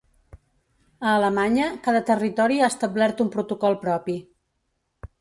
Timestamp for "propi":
3.89-4.21